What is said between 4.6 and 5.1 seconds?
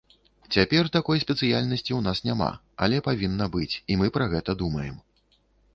думаем.